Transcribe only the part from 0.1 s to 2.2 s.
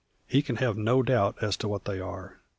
He can have no doubt as to what they